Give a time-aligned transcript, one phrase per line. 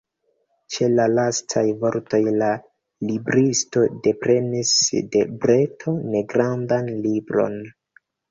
[0.75, 2.47] Ĉe la lastaj vortoj la
[3.09, 4.73] libristo deprenis
[5.17, 7.61] de breto negrandan libron.